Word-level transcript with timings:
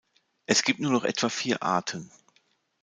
Es 0.47 0.63
gibt 0.63 0.79
nur 0.79 0.89
noch 0.91 1.03
etwa 1.03 1.29
vier 1.29 1.61
Arten. 1.61 2.11